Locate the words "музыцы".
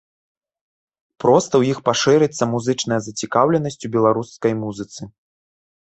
4.67-5.01